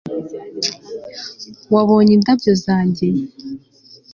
[1.73, 3.07] wabonye indabyo zanjye